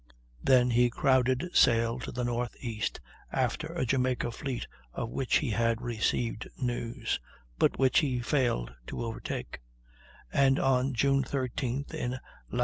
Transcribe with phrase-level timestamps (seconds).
[0.43, 2.99] Then he crowded sail to the northeast
[3.31, 7.19] after a Jamaica fleet of which he had received news,
[7.59, 9.59] but which he failed to overtake,
[10.33, 12.13] and on June 13th, in
[12.49, 12.59] lat.